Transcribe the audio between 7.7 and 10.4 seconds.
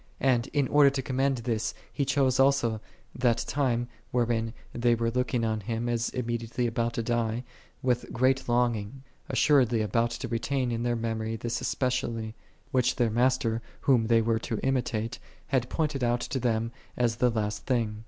with great longing; assuredly about to